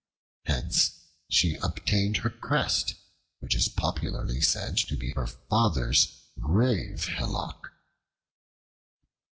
Hence 0.45 0.99
she 1.29 1.57
obtained 1.57 2.17
her 2.17 2.31
crest, 2.31 2.95
which 3.39 3.53
is 3.53 3.69
popularly 3.69 4.41
said 4.41 4.75
to 4.77 4.97
be 4.97 5.11
her 5.11 5.27
father's 5.27 6.23
grave 6.39 7.05
hillock. 7.05 7.71